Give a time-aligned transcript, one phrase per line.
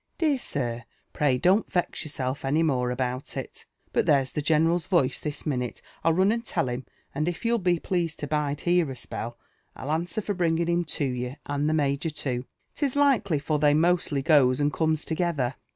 [0.17, 3.67] Dear sir, pray don't vex yourself any more about it.
[3.93, 7.59] But there's {h» general's voice this minulc, I'll run and tell him; and if you'll
[7.59, 9.37] be pleased to bide here a spell,
[9.75, 13.75] I'll answer for bringing him to yoUr««* and Ihe major, too, 'tis likely, for they
[13.75, 15.53] mostly goes and eomea together."